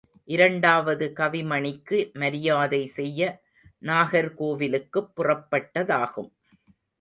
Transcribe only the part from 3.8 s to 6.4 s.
நாகர்கோவிலுக்குப் புறப்பட்டதாகும்.